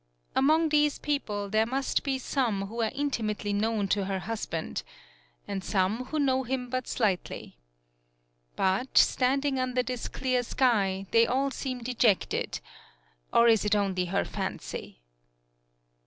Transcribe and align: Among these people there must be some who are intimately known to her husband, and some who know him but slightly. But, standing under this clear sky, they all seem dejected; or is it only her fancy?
Among 0.35 0.69
these 0.69 0.97
people 0.97 1.47
there 1.47 1.67
must 1.67 2.01
be 2.01 2.17
some 2.17 2.65
who 2.65 2.81
are 2.81 2.89
intimately 2.95 3.53
known 3.53 3.87
to 3.89 4.05
her 4.05 4.17
husband, 4.17 4.81
and 5.47 5.63
some 5.63 6.05
who 6.05 6.17
know 6.17 6.41
him 6.41 6.71
but 6.71 6.87
slightly. 6.87 7.59
But, 8.55 8.97
standing 8.97 9.59
under 9.59 9.83
this 9.83 10.07
clear 10.07 10.41
sky, 10.41 11.05
they 11.11 11.27
all 11.27 11.51
seem 11.51 11.83
dejected; 11.83 12.61
or 13.31 13.47
is 13.47 13.63
it 13.63 13.75
only 13.75 14.05
her 14.05 14.25
fancy? 14.25 15.03